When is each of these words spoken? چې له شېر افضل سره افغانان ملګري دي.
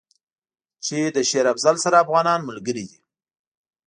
چې 0.85 0.97
له 1.15 1.21
شېر 1.29 1.45
افضل 1.53 1.75
سره 1.85 2.01
افغانان 2.05 2.39
ملګري 2.49 2.83
دي. 2.89 2.97